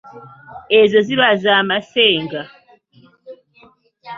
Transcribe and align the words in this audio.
Ezo 0.79 0.97
ziba 1.07 1.29
za 1.43 1.55
masenga. 1.69 2.41